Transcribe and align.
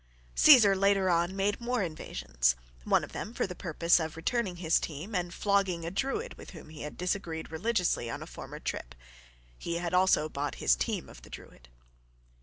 AUTHOR.) 0.01 0.31
Caesar 0.37 0.75
later 0.75 1.09
on 1.11 1.35
made 1.35 1.61
more 1.61 1.83
invasions: 1.83 2.55
one 2.85 3.03
of 3.03 3.11
them 3.11 3.35
for 3.35 3.45
the 3.45 3.53
purpose 3.53 3.99
of 3.99 4.17
returning 4.17 4.55
his 4.55 4.79
team 4.79 5.13
and 5.13 5.31
flogging 5.31 5.85
a 5.85 5.91
Druid 5.91 6.33
with 6.39 6.49
whom 6.49 6.69
he 6.69 6.81
had 6.81 6.97
disagreed 6.97 7.51
religiously 7.51 8.09
on 8.09 8.23
a 8.23 8.25
former 8.25 8.59
trip. 8.59 8.95
(He 9.59 9.75
had 9.75 9.93
also 9.93 10.27
bought 10.27 10.55
his 10.55 10.75
team 10.75 11.07
of 11.07 11.21
the 11.21 11.29
Druid.) 11.29 11.69